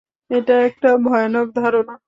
এটা 0.29 0.55
একটা 0.63 0.89
ভয়ানক 1.05 1.47
ধারণা। 1.55 1.95